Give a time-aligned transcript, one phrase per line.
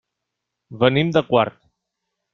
[0.85, 1.61] Venim de Quart.